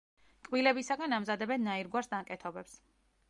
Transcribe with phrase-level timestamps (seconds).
[0.45, 2.77] კბილებისაგან ამზადებენ ნაირგვარ ნაკეთობებს.